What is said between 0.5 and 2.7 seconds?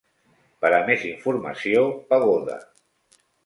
Per a més informació: pagoda.